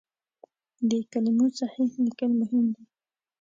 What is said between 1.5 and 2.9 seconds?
صحیح لیک مهم دی.